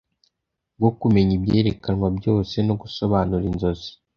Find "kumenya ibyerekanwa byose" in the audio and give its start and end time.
0.99-2.55